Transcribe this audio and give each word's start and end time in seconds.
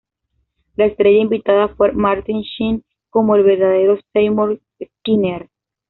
La 0.77 0.85
estrella 0.85 1.19
invitada 1.21 1.67
fue 1.75 1.91
Martin 1.91 2.41
Sheen 2.41 2.83
como 3.11 3.35
el 3.35 3.43
verdadero 3.43 3.99
Seymour 4.13 4.59
Skinner. 4.83 5.47